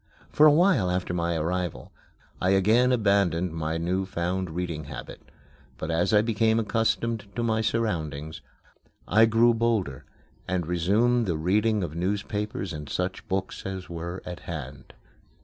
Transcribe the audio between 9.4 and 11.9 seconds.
bolder and resumed the reading